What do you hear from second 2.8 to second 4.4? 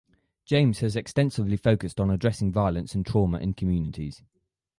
and trauma in communities.